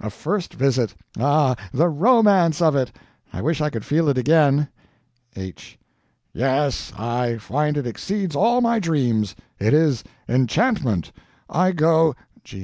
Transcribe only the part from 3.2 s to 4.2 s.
I wish I could feel it